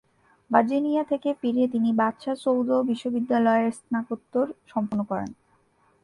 Virginia 0.51 1.03
থেকে 1.03 1.29
ফিরে 1.41 1.63
তিনি 1.67 1.89
বাদশা 1.93 2.33
সৌদ 2.43 2.69
বিশ্ববিদ্যালয়ে 2.89 3.67
স্নাতকোত্তর 3.77 4.45
সম্পন্ন 4.67 5.01
করেন। 5.03 5.29